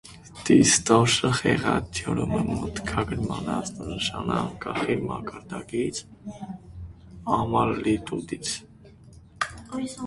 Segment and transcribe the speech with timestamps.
[0.45, 6.03] Դիստորշնը խեղաթյուրում է մուտքագրման ազդանշանը, անկախ իր մակարդակից
[7.39, 8.55] (ամպլիտուդից)։